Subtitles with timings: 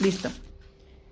[0.00, 0.28] Listo.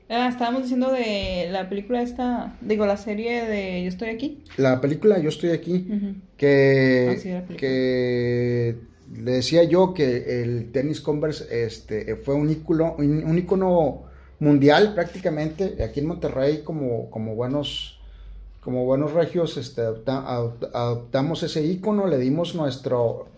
[0.09, 4.45] Ah, estábamos diciendo de la película esta, digo, la serie de Yo estoy aquí.
[4.57, 5.87] La película Yo estoy aquí,
[6.37, 8.77] que, Ah, sí, que
[9.21, 14.05] le decía yo que el tenis Converse este, fue un ícono, un, ícono
[14.39, 17.93] mundial prácticamente, aquí en Monterrey como, como buenos
[18.61, 23.29] como buenos regios este, adopta- adop- adoptamos ese ícono, le dimos nuestro,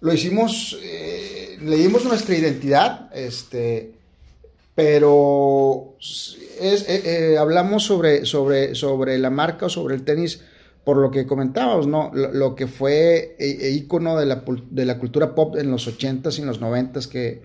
[0.00, 3.92] lo hicimos, eh, le dimos nuestra identidad, este,
[4.74, 5.96] pero
[6.60, 10.42] eh, eh, hablamos sobre, sobre, sobre la marca o sobre el tenis
[10.84, 12.10] por lo que comentábamos, ¿no?
[12.14, 16.46] Lo, que fue ícono de la, de la cultura pop en los 80s y en
[16.46, 17.40] los 90s, que,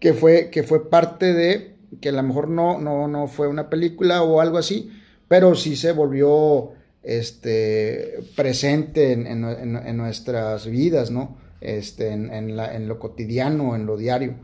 [0.00, 3.70] que, fue, que fue parte de, que a lo mejor no, no, no fue una
[3.70, 4.90] película o algo así,
[5.28, 6.72] pero sí se volvió
[7.04, 11.36] este, presente en, en- nuestras vidas, ¿no?
[11.60, 14.34] Este, en, en lo cotidiano, en lo diario.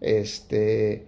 [0.00, 1.06] Este,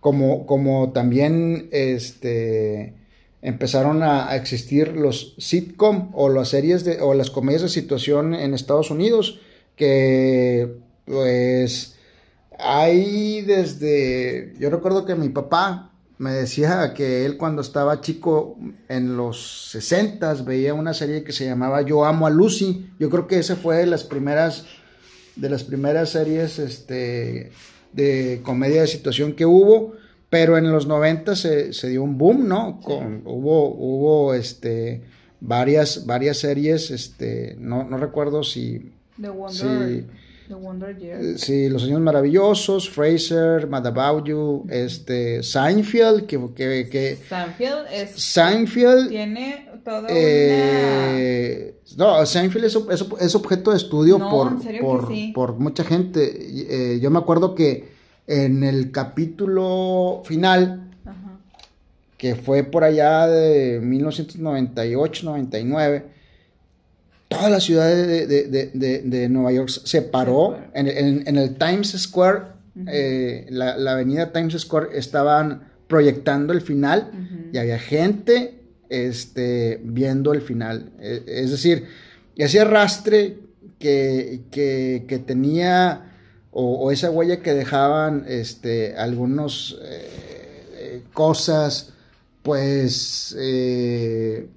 [0.00, 2.94] como, como también este,
[3.42, 8.54] empezaron a, existir los sitcom o las series de, o las comedias de situación en
[8.54, 9.40] Estados Unidos,
[9.76, 11.96] que pues
[12.58, 19.16] hay desde, yo recuerdo que mi papá me decía que él cuando estaba chico en
[19.16, 22.90] los 60 veía una serie que se llamaba Yo amo a Lucy.
[22.98, 24.66] Yo creo que esa fue de las primeras
[25.36, 27.52] de las primeras series este,
[27.92, 29.94] de comedia de situación que hubo,
[30.30, 32.80] pero en los 90 se, se dio un boom, ¿no?
[32.80, 35.02] Con, hubo hubo este,
[35.40, 40.06] varias, varias series, este, no, no recuerdo si, The Wonder, Sí.
[40.48, 41.22] The Wonder Years.
[41.22, 47.86] eh, si Los Años Maravillosos, Fraser, Mad About You, este, Seinfeld, que, que, que Seinfeld
[47.92, 50.06] es, Seinfeld tiene una...
[50.10, 55.32] Eh, no, Seinfeld es, es- es objeto de estudio No, por, por, sí.
[55.34, 56.94] por mucha gente.
[56.94, 57.88] Eh, yo me acuerdo que
[58.26, 61.38] en el capítulo final, Ajá.
[62.18, 66.02] que fue por allá de 1998-99,
[67.28, 68.44] toda la ciudad de, de-
[68.74, 70.58] de- de- Nueva York se paró.
[70.74, 72.40] En, en- en el Times Square,
[72.86, 77.10] eh, la, la avenida Times Square, estaban proyectando el final
[77.52, 80.90] y había gente este, viendo el final.
[81.00, 81.84] Eh, Es decir,
[82.36, 83.36] ese arrastre
[83.78, 86.04] que, que- que tenía
[86.50, 90.08] o, o esa huella que dejaban este, algunos eh,
[90.74, 91.92] eh, cosas,
[92.42, 94.48] pues eh,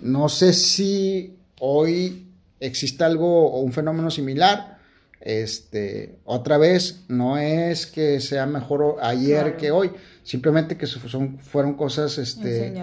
[0.00, 2.26] no sé si hoy
[2.58, 4.78] existe algo o un fenómeno similar.
[5.20, 9.56] Este, otra vez, no es que sea mejor ayer Claro.
[9.56, 9.90] que hoy,
[10.24, 12.74] simplemente que son, fueron cosas este,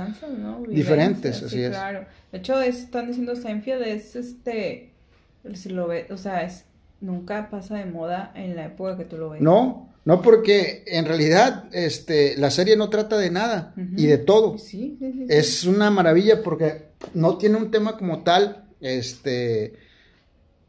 [0.70, 1.70] diferentes, así sí, es.
[1.72, 2.06] claro.
[2.32, 4.94] De hecho, es- están diciendo Seinfeld es este,
[5.54, 6.64] si lo ves, o sea, es,
[7.02, 9.42] nunca pasa de moda en la época que tú lo ves.
[9.42, 14.58] No, no porque en realidad este, la serie no trata de nada y de todo.
[14.58, 14.96] Sí.
[15.00, 15.26] sí.
[15.28, 19.74] Es una maravilla porque no tiene un tema como tal, este,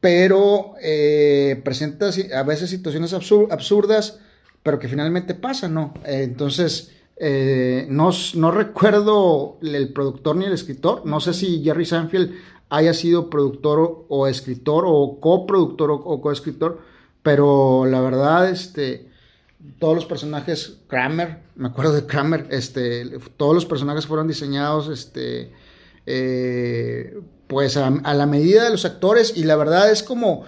[0.01, 4.21] pero eh, presenta a veces situaciones absur- absurdas,
[4.63, 5.95] pero que finalmente pasan, ¿no?
[6.05, 12.33] Entonces, eh, no, no recuerdo el, productor ni el escritor, no sé si Jerry Sanfield
[12.71, 16.81] haya sido productor o, escritor o coproductor o, o coescritor,
[17.23, 19.11] pero la verdad, este,
[19.79, 23.05] todos los personajes, Kramer, me acuerdo de Kramer, este,
[23.37, 25.53] todos los personajes fueron diseñados, este,
[26.07, 30.45] eh, pues a, la medida de los actores y la verdad es como,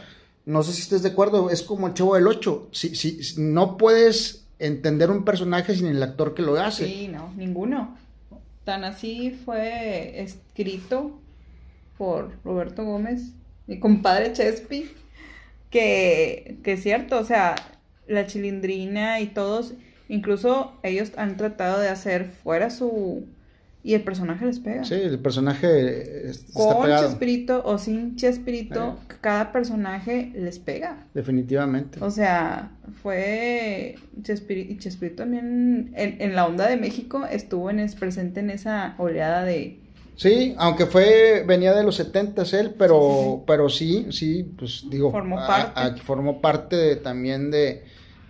[0.46, 3.42] no sé si estés de acuerdo, es como el Chavo del 8, si, si, si
[3.42, 6.86] no puedes entender un personaje sin el actor que lo hace.
[6.86, 7.96] Sí, no, ninguno.
[8.62, 11.18] Tan así fue escrito
[11.98, 13.32] por Roberto Gómez,
[13.66, 14.88] mi compadre Chespi,
[15.70, 17.56] que, que es cierto, o sea,
[18.06, 19.74] la chilindrina y todos,
[20.08, 23.26] incluso ellos han tratado de hacer fuera su...
[23.84, 24.84] Y el personaje les pega.
[24.84, 29.14] Sí, el personaje eh, está Con pegado, Chespirito o sin Chespirito, Eh.
[29.20, 31.06] cada personaje les pega.
[31.14, 31.98] definitivamente.
[32.00, 32.70] O sea,
[33.02, 38.40] fue Chespirito, y Chespirito también en, en la onda de México estuvo en, es presente
[38.40, 39.78] en esa oleada de...
[40.14, 43.42] Sí, aunque fue, venía de los 70 él, pero Sí, sí, sí.
[43.46, 45.80] pero sí, sí, pues digo, Formó a- parte.
[45.80, 47.82] a- formó parte de- también de,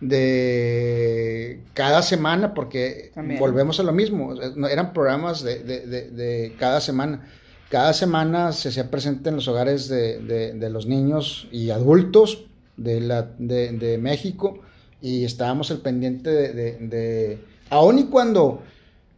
[0.03, 3.41] de cada semana, porque También.
[3.41, 4.35] volvemos a lo mismo,
[4.71, 7.27] eran programas de, de- de- de cada semana.
[7.71, 12.45] Cada semana se hacía presente en los hogares de, los niños y adultos
[12.77, 14.61] de, la, de, México
[15.01, 17.39] y estábamos al pendiente de,
[17.71, 18.63] aun y cuando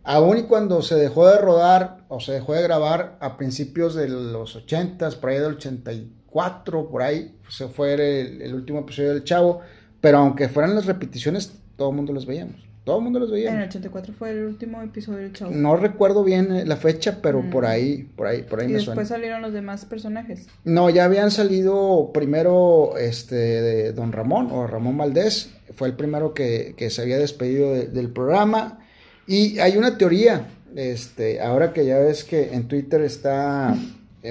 [0.05, 4.09] aun y cuando se dejó de rodar o se dejó de grabar a principios de
[4.09, 9.25] los 80 por ahí del 84 por ahí se fue el, el último episodio del
[9.25, 9.63] Chavo
[10.05, 12.55] pero aunque fueran las repeticiones todo el mundo los veíamos
[12.85, 13.51] Todo el mundo los veía.
[13.51, 15.51] En el 84 fue el último episodio del show.
[15.51, 17.51] No recuerdo bien eh, la fecha, pero Mm.
[17.51, 19.09] por ahí, por ahí, por ahí y me después suena.
[19.09, 20.47] salieron los demás personajes.
[20.65, 26.35] No, ya habían salido primero este de Don Ramón o Ramón Valdés, fue el primero
[26.35, 28.81] que, que se había despedido de- del programa.
[29.27, 30.47] Y hay una teoría,
[30.77, 33.75] este, ahora que ya ves que en Twitter está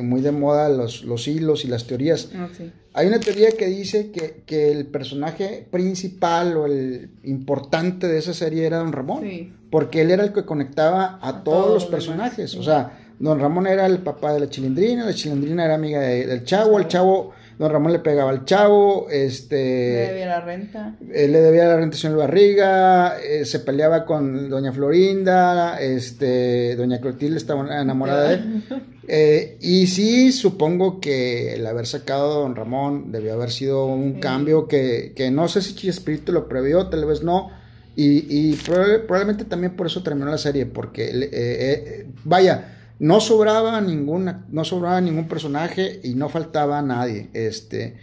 [0.02, 2.30] muy de moda los, los hilos y las teorías.
[2.36, 2.72] Ah, sí.
[2.96, 8.34] Hay una teoría que dice que, que el personaje principal o el importante de esa
[8.34, 9.24] serie era Don Ramón.
[9.24, 9.52] Sí.
[9.70, 12.52] Porque él era el que conectaba a, A todos, todos los demás, personajes.
[12.52, 12.58] sí.
[12.60, 16.26] O sea, Don Ramón era el papá de la chilindrina, la chilindrina era amiga de-
[16.26, 20.96] del chavo, el chavo, Don Ramón le pegaba al chavo, Le este, debía la renta.
[21.14, 27.00] él le debía la rentación de barriga, eh, se peleaba con Doña Florinda, este, Doña
[27.00, 28.64] Clotilde estaba enamorada de él.
[29.08, 34.16] Eh, y sí, supongo que el haber sacado a Don Ramón debió haber sido un
[34.16, 34.20] Sí.
[34.22, 37.52] cambio que, que no sé si Espíritu lo previó, tal vez no.
[37.96, 43.20] Y, y proba- probablemente también por eso terminó la serie, porque eh, eh, vaya, no
[43.20, 47.30] sobraba ninguna, no sobraba ningún personaje y no faltaba nadie.
[47.34, 47.98] Este,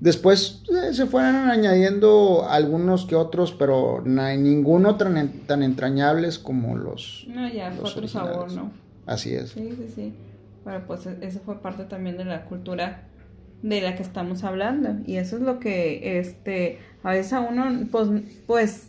[0.00, 6.74] después eh, se fueron añadiendo algunos que otros, pero na- ninguno tan, tan entrañables como
[6.76, 7.26] los.
[7.28, 8.32] No, ya fue los otro originales.
[8.32, 8.70] sabor, ¿no?
[9.04, 9.50] Así es.
[9.50, 10.14] Sí, sí, sí.
[10.64, 13.02] Bueno, pues e- eso fue parte también de la cultura
[13.62, 14.88] de la que estamos hablando.
[15.06, 18.08] Y eso es lo que, este, a veces a uno, pues,
[18.46, 18.88] pues,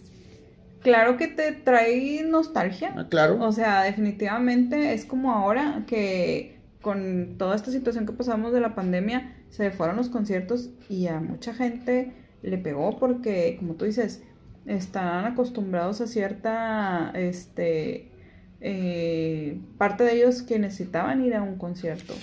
[0.81, 2.93] claro que te trae nostalgia.
[2.95, 3.37] Ah, claro.
[3.41, 8.75] O sea, definitivamente es como ahora que con toda esta situación que pasamos de la
[8.75, 14.23] pandemia, se fueron los conciertos y a mucha gente le pegó porque, como tú dices,
[14.65, 18.11] están acostumbrados a cierta, este,
[18.61, 22.13] eh, parte de ellos que necesitaban ir a un concierto.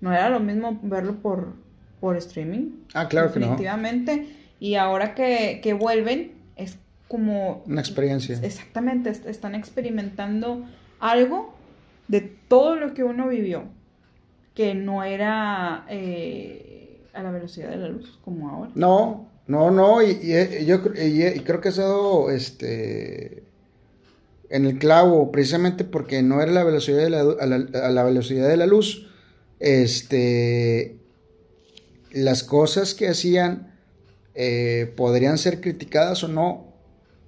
[0.00, 1.54] No era lo mismo verlo por,
[2.00, 2.70] por streaming.
[2.94, 3.46] Ah, claro que no.
[3.46, 4.26] Definitivamente.
[4.58, 6.78] Y ahora que, que vuelven, es
[7.10, 8.38] como Una experiencia.
[8.40, 10.64] Exactamente, est- están experimentando
[11.00, 11.52] algo
[12.06, 13.64] de todo lo que uno vivió,
[14.54, 18.70] que no era eh, a la velocidad de la luz como ahora.
[18.76, 20.20] No, no, no, y,
[20.64, 23.42] yo y, y creo que ha sido este
[24.48, 28.02] en el clavo, precisamente porque no era la velocidad de la, a la, a la
[28.04, 29.08] velocidad de la luz.
[29.58, 30.96] Este
[32.12, 33.74] las cosas que hacían
[34.34, 36.69] eh, podrían ser criticadas o no,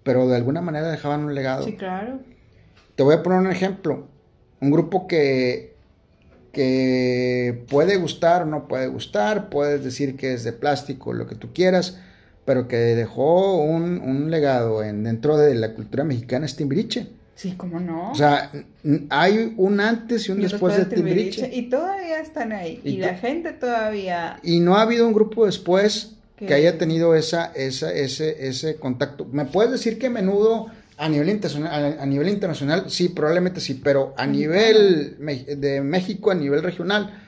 [0.03, 1.65] pero de alguna manera dejaban un legado.
[1.65, 2.19] Sí, claro.
[2.95, 4.07] Te voy a poner un ejemplo.
[4.61, 5.75] Un grupo que,
[6.53, 11.35] que puede gustar o no puede gustar, puedes decir que es de plástico, lo que
[11.35, 11.99] tú quieras,
[12.45, 17.09] pero que dejó un, un legado en, dentro de la cultura mexicana es Timbiriche.
[17.35, 18.13] Sí, cómo no.
[18.13, 18.53] O sea,
[19.11, 21.59] hay un antes y un Y después de Timbiriche, Timbiriche.
[21.59, 22.81] Y todavía están ahí.
[22.85, 24.39] Y la gente todavía.
[24.43, 28.77] Y no ha habido un grupo después que, Que- haya tenido esa, esa, ese, ese
[28.77, 29.27] contacto.
[29.31, 30.67] ¿Me puedes decir que menudo
[30.99, 36.35] a nivel internacional, a, nivel internacional, sí, probablemente sí, pero a nivel de México, a
[36.35, 37.19] nivel regional,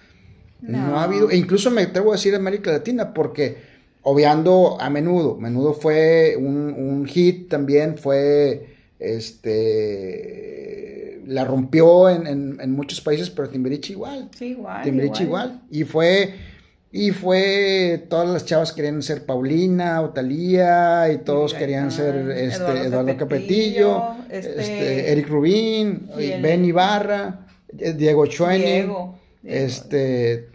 [0.60, 0.88] no.
[0.88, 0.98] No.
[0.98, 3.56] ha habido, e incluso me atrevo a decir América Latina, porque
[4.02, 8.66] obviando a menudo, menudo fue un, un hit también, fue
[8.98, 14.28] este la rompió en, en- en muchos países, pero Timbiriche igual.
[14.38, 14.82] Sí, igual.
[14.82, 15.62] Timbiriche igual.
[15.70, 16.34] Y fue,
[16.96, 22.62] y fue, todas las chavas querían ser Paulina o Talía, y todos querían ser este,
[22.62, 27.46] Eduardo Eduardo, Capetillo, Capetillo, este, este, Eric Rubín, y Ben Ibarra,
[27.76, 29.18] eh, Diego Chueni, Diego.
[29.42, 29.64] Diego.
[29.66, 30.48] este,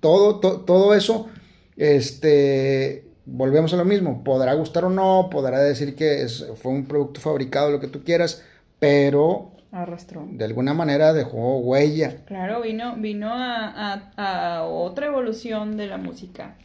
[0.00, 1.28] todo, to- todo eso,
[1.76, 6.86] este, volvemos a lo mismo, podrá gustar o no, podrá decir que es, fue un
[6.86, 8.42] producto fabricado, lo que tú quieras,
[8.80, 10.26] pero Arrastró.
[10.30, 12.16] de alguna manera dejó huella.
[12.26, 16.56] Claro, vino, vino a, a- a otra evolución de la música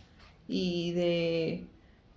[0.48, 1.66] y de,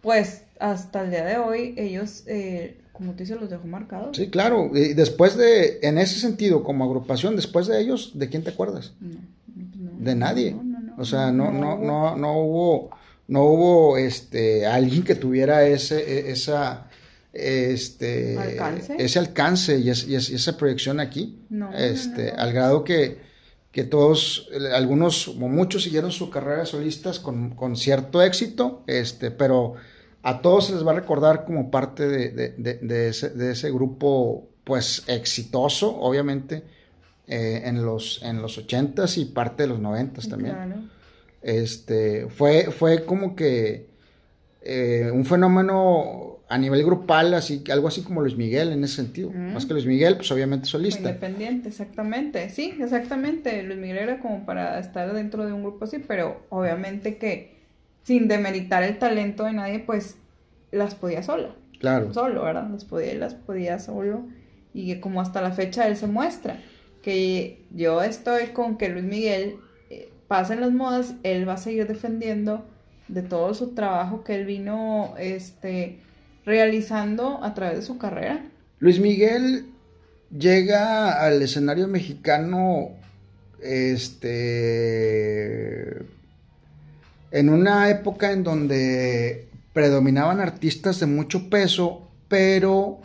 [0.00, 4.16] pues, hasta el día de hoy, ellos, eh, como tú dices, los dejó marcados.
[4.16, 4.70] Sí, claro.
[4.74, 8.92] Y después de, en ese sentido, como agrupación, después de ellos, ¿de quién te acuerdas?
[9.00, 9.18] No,
[9.76, 10.52] no, De nadie.
[10.52, 12.90] no, no, no, o sea, no, no, no, no hubo,
[13.28, 16.87] no hubo, este, alguien que tuviera ese, e- esa,
[17.32, 18.96] este, ¿Alcance?
[18.98, 22.42] ese alcance y, es- y es- y esa proyección aquí, No, este, no, no.
[22.42, 23.18] al grado que,
[23.70, 29.30] que todos, algunos o muchos siguieron su carrera de solistas con, con cierto éxito, este,
[29.30, 29.74] pero
[30.22, 33.52] a todos se les va a recordar como parte de, de- de- de ese, de
[33.52, 36.64] ese grupo, pues, exitoso, obviamente,
[37.26, 40.54] eh, en los, en los 80s y parte de los 90s también.
[40.54, 40.74] Claro.
[41.42, 43.86] Este, fue, fue como que
[44.62, 49.30] eh, un fenómeno a nivel grupal, así, algo así como Luis Miguel en ese sentido.
[49.30, 49.52] Mm.
[49.52, 51.00] Más que Luis Miguel, pues obviamente solista.
[51.00, 52.48] Independiente, exactamente.
[52.48, 53.62] Sí, exactamente.
[53.62, 57.58] Luis Miguel era como para estar dentro de un grupo así, pero obviamente que
[58.02, 60.16] sin demeritar el talento de nadie, pues
[60.70, 61.54] las podía sola.
[61.78, 62.12] Claro.
[62.12, 62.68] solo, ¿verdad?
[62.70, 64.26] Las podía, las podía solo.
[64.72, 66.58] Y que como hasta la fecha él se muestra.
[67.02, 69.56] Que yo estoy con que Luis Miguel
[69.90, 72.64] eh, pasen las modas, él va a seguir defendiendo
[73.08, 76.00] de todo su trabajo que él vino este,
[76.48, 78.44] realizando a través de su carrera.
[78.80, 79.66] Luis Miguel
[80.36, 82.90] llega al escenario mexicano
[83.62, 85.96] este
[87.30, 93.00] en una época en donde predominaban artistas de mucho peso, pero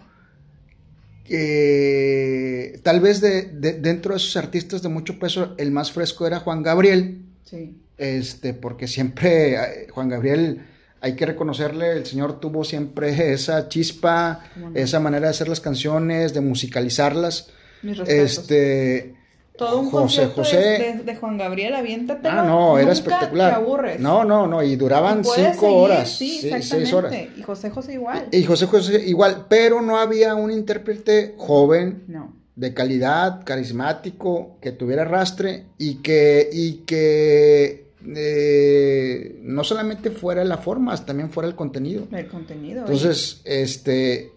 [2.83, 6.39] tal vez de, de- dentro de esos artistas de mucho peso, el más fresco era
[6.39, 7.77] Juan Gabriel, Sí.
[7.97, 10.61] este, porque siempre eh, Juan Gabriel,
[11.03, 14.39] hay que reconocerle, el señor tuvo siempre esa chispa,
[14.73, 17.49] esa manera de hacer las canciones, de musicalizarlas.
[17.83, 17.99] Mis.
[18.07, 19.13] Este,
[19.57, 20.57] Todo un José José.
[20.57, 22.27] De, de- de Juan Gabriel, aviéntate.
[22.27, 23.51] Ah, no, era espectacular.
[23.51, 23.99] Te aburres.
[23.99, 26.67] No, no, no, y duraban Y cinco seguir, horas, Sí, sí, exactamente.
[26.85, 27.13] seis horas.
[27.37, 28.27] Y José José igual.
[28.31, 32.33] Y José José igual, pero no había un intérprete joven, No.
[32.55, 40.57] de calidad, carismático, que tuviera rastre y que, y que eh, no solamente fuera la
[40.57, 42.07] forma, también fuera el contenido.
[42.11, 42.81] El contenido.
[42.81, 44.31] Entonces, este,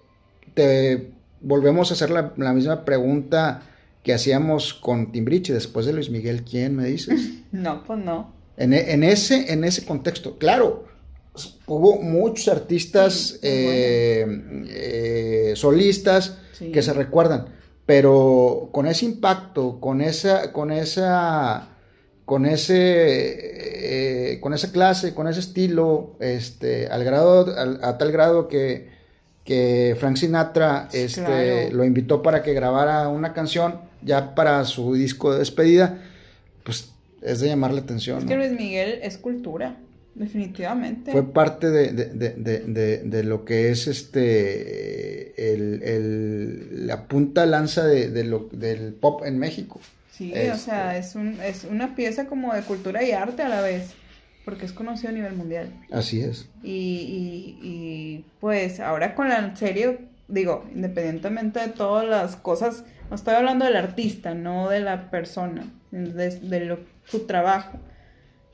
[0.55, 3.63] te volvemos a hacer la, la misma pregunta
[4.03, 7.21] que hacíamos con Timbriche después de Luis Miguel, ¿quién me dices?
[7.53, 8.35] No, pues no.
[8.57, 10.85] En, e- en ese, en ese contexto, claro,
[11.67, 14.27] hubo muchos artistas Sí, eh,
[14.69, 16.71] eh, solistas Sí.
[16.73, 17.47] que se recuerdan,
[17.85, 21.76] pero con ese impacto, con esa, con esa,
[22.27, 28.13] con ese, eh, con esa clase, con ese estilo, este, al grado, al- a tal
[28.13, 28.89] grado que,
[29.45, 31.77] que Frank Sinatra, este, Claro.
[31.77, 36.01] lo invitó para que grabara una canción ya para su disco de despedida,
[36.65, 36.91] pues
[37.23, 38.19] es de llamar la atención.
[38.19, 38.29] Es ¿no?
[38.29, 39.77] que Luis Miguel es cultura.
[40.17, 41.13] Definitivamente.
[41.13, 47.07] Fue parte de, de- de- de- de- de lo que es este el, el- la
[47.07, 49.79] punta lanza de, de lo, del pop en México.
[50.17, 53.49] Sí, o Este- sea, es, un, es una pieza como de cultura y arte a
[53.49, 53.91] la vez.
[54.45, 55.71] Porque es conocido a nivel mundial.
[55.91, 56.49] Así es.
[56.63, 63.17] Y, y, y, pues ahora con la serie, digo, independientemente de todas las cosas, no
[63.17, 67.79] estoy hablando del artista, no de la persona, de, de lo- su trabajo.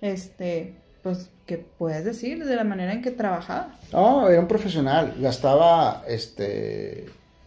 [0.01, 3.75] Este, pues, ¿qué puedes decir de la manera en que trabajaba?
[3.93, 7.07] No, era un profesional, gastaba este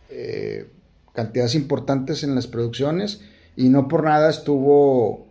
[0.10, 0.68] eh,
[1.14, 3.22] cantidades importantes en las producciones
[3.56, 5.28] y no por nada estuvo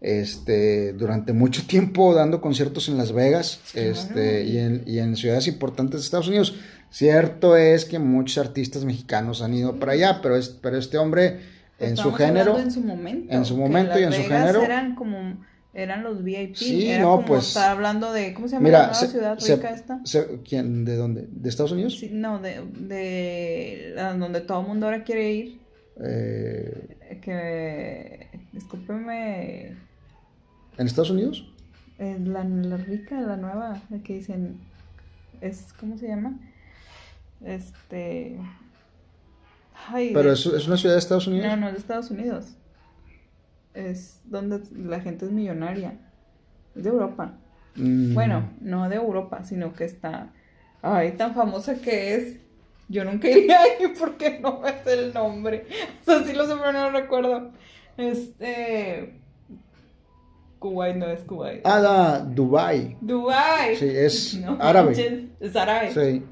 [0.00, 3.90] este durante mucho tiempo dando conciertos en Las Vegas Claro.
[3.90, 6.54] este y en, y en ciudades importantes de Estados Unidos.
[6.90, 11.38] Cierto es que muchos artistas mexicanos han ido para allá, pero es, pero este hombre
[11.78, 13.32] en su género En su momento.
[13.32, 14.62] en su momento y en su género.
[14.62, 15.38] Eran como,
[15.72, 16.56] eran los VIP.
[16.56, 19.06] Sí, era no, como pues, estar hablando de, ¿cómo se llama la Mira, nueva se-
[19.08, 20.00] ciudad se- rica esta?
[20.04, 20.84] se- ¿quién?
[20.84, 21.28] ¿De dónde?
[21.30, 21.96] ¿De Estados Unidos?
[21.98, 25.60] Sí, no, de, de la- donde todo el mundo ahora quiere ir.
[26.04, 29.76] Eh, Que, discúlpeme,
[30.78, 31.52] ¿En Estados Unidos?
[31.98, 34.58] eh, la, la rica, la nueva, la que dicen,
[35.40, 36.38] es, ¿cómo se llama?
[37.44, 38.38] Este,
[39.88, 41.46] ay, Pero de- es, es una ciudad de Estados Unidos.
[41.46, 42.56] no, no es de Estados Unidos,
[43.74, 45.94] es donde la gente es millonaria,
[46.76, 47.34] es de Europa.
[47.76, 50.32] Mm, Bueno, no de Europa, sino que está,
[50.82, 52.36] ay, tan famosa que es.
[52.90, 55.64] Yo nunca iría ahí porque no me sé el nombre.
[56.02, 57.52] O sea, sí lo sé, pero no lo recuerdo.
[57.96, 59.20] Este.
[60.58, 61.60] Kuwait no es Kuwait.
[61.64, 62.96] Ah, Dubai.
[63.00, 63.76] Dubai.
[63.76, 65.30] Sí, es No árabe.
[65.40, 65.92] Es árabe.
[65.92, 66.22] Sí.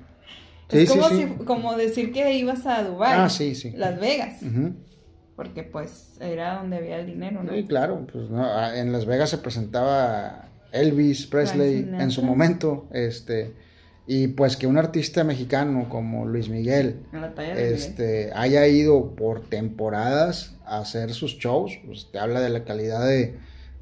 [0.70, 1.16] Sí, sí, como, sí.
[1.38, 3.14] si- como decir que ibas a Dubai.
[3.20, 3.70] Ah, sí, sí.
[3.74, 4.42] Las Vegas.
[5.34, 7.52] Porque pues era donde había el dinero, ¿no?
[7.54, 12.88] Sí, claro, pues no, ah, en Las Vegas se presentaba Elvis Presley en su momento,
[12.92, 13.54] este,
[14.10, 16.96] y pues que un artista mexicano como Luis Miguel,
[17.58, 23.06] este, haya ido por temporadas a hacer sus shows, pues te habla de la calidad
[23.06, 23.34] de,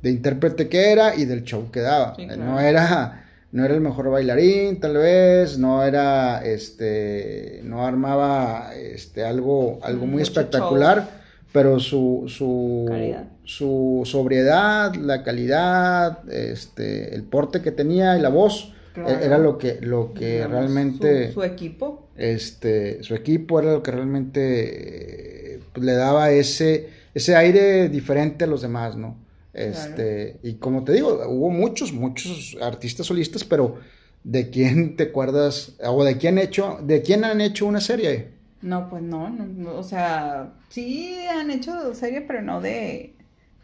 [0.03, 2.15] de intérprete que era y del show que daba.
[2.17, 2.45] Sí, Eh, claro.
[2.45, 9.25] No era no era el mejor bailarín, tal vez, no era este no armaba este
[9.25, 11.09] algo algo muy Mucho espectacular,
[11.53, 13.25] pero su su Calidad.
[13.45, 19.11] su sobriedad, la calidad, este el porte que tenía y la voz Claro.
[19.21, 22.09] e- era lo que lo que Digamos, realmente Su, su equipo.
[22.17, 28.47] este su equipo era lo que realmente pues, le daba ese ese aire diferente a
[28.47, 29.17] los demás, ¿no?
[29.55, 33.77] Este, y como te digo, hubo muchos, muchos artistas solistas, pero
[34.23, 35.77] ¿de quién te acuerdas?
[35.83, 38.29] O de quién hecho, de quién han hecho una serie?
[38.61, 43.15] No, pues no, no, no, o sea, sí han hecho serie, pero no de,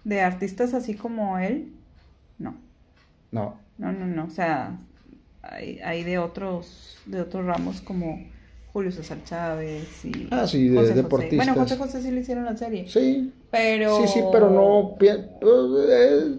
[0.04, 1.72] de artistas así como él.
[2.38, 2.56] No,
[3.30, 3.58] No.
[3.76, 4.78] no, no, no, o sea,
[5.42, 8.24] hay, hay de otros, de otros ramos como
[8.72, 11.02] Julio César Chávez y Ah, sí, de José José.
[11.02, 11.46] deportistas.
[11.46, 12.86] Bueno, José José sí le hicieron la serie.
[12.88, 14.96] Sí, Pero sí, sí, pero no...
[15.02, 16.36] eh,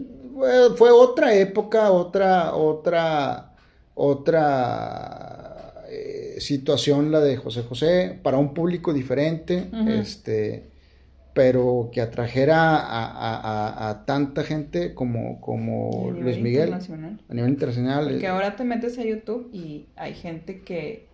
[0.76, 3.54] fue- otra época, otra, otra,
[3.96, 10.72] otra eh, situación la de José José, para un público diferente, este,
[11.34, 16.80] pero que atrajera a, a- a- a tanta gente como, como Luis Miguel a
[17.34, 18.10] nivel internacional.
[18.10, 21.08] Porque eh, ahora te metes a YouTube y hay gente que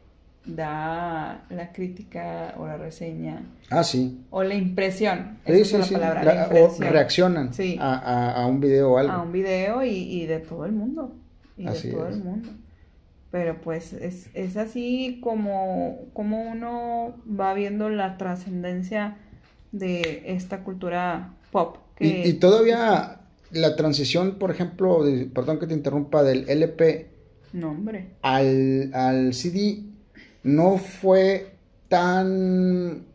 [0.45, 4.21] da la crítica o la reseña Ah, sí.
[4.29, 5.38] o la impresión.
[5.45, 5.93] Sí, sí, es la sí.
[5.93, 7.77] palabra, La- la o reaccionan Sí.
[7.79, 9.11] a, a- a un video o algo.
[9.13, 11.15] a un video y, y de todo el mundo.
[11.57, 12.15] Y Así de todo es.
[12.17, 12.49] el mundo.
[13.31, 19.17] Pero pues es, es así como, como uno va viendo la trascendencia
[19.71, 21.77] de esta cultura pop.
[21.99, 23.19] Y, todavía
[23.51, 27.09] la transición, por ejemplo, de- perdón que te interrumpa, del LP
[27.53, 28.11] No, hombre.
[28.21, 29.83] al, al CD
[30.43, 31.51] no fue
[31.89, 33.05] tan,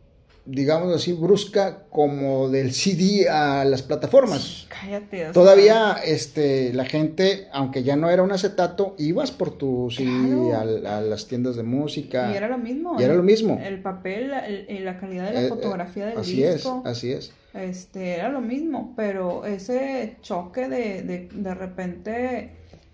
[0.45, 4.67] digamos así, brusca como del CD a las plataformas.
[4.69, 5.21] Cállate.
[5.21, 9.89] o sea, Todavía este, la gente, aunque ya no era un acetato, ibas por tu
[9.89, 10.87] CD Claro.
[10.87, 12.31] a, las tiendas de música.
[12.31, 12.95] Y era lo mismo.
[12.99, 13.59] Y era lo mismo.
[13.63, 14.31] El papel,
[14.67, 16.83] el- la calidad de la Eh, eh, fotografía del así disco.
[16.85, 17.31] es, así es.
[17.53, 22.49] Este, era lo mismo, pero ese choque de, de, de repente,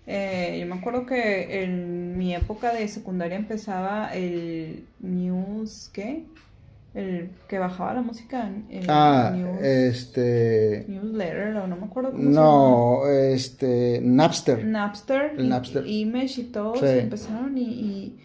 [0.07, 6.23] eh, yo me acuerdo que en mi época de secundaria empezaba el news, ¿qué?
[6.93, 10.83] El que bajaba la música, el Ah, news, este...
[10.89, 14.15] newsletter, o no me acuerdo cómo No, este, se llama.
[14.15, 14.65] Napster.
[14.65, 15.87] Napster, El y- Napster.
[15.87, 16.85] y Image y todos Sí.
[16.87, 18.19] empezaron y, y,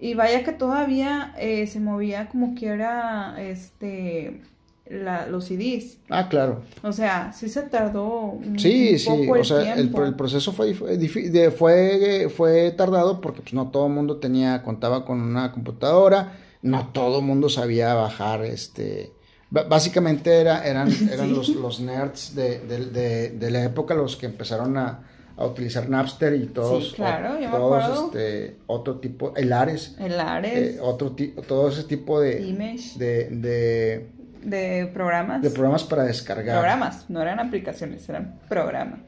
[0.00, 4.42] y vaya que todavía eh, se movía como quiera este
[4.88, 5.98] la, los CDs.
[6.08, 6.62] Ah, claro.
[6.82, 10.04] O sea, sí se tardó un, Sí, un sí, poco o el sea, el, tiempo.
[10.04, 15.20] el proceso fue, fue, fue tardado porque pues no todo el mundo tenía, contaba con
[15.20, 19.12] una computadora, no todo el mundo sabía bajar, este,
[19.50, 21.34] b- básicamente era, eran, eran Sí.
[21.34, 25.04] los, los nerds de, de, de- de la época los que empezaron a,
[25.36, 30.18] a utilizar Napster y todos, Sí, claro, me todos, este, otro tipo, el Ares, El
[30.18, 31.14] Ares, eh, otro
[31.46, 34.10] todo ese tipo de, Image, de, de,
[34.42, 35.40] de programas.
[35.42, 36.56] de programas para descargar.
[36.58, 38.98] Programas, no eran aplicaciones, eran programas.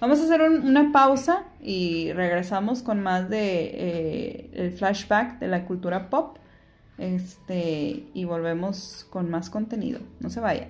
[0.00, 5.48] Vamos a hacer un- una pausa y regresamos con más de eh, el flashback de
[5.48, 6.36] la cultura pop.
[6.98, 10.00] Este, y volvemos con más contenido.
[10.20, 10.68] No se vaya.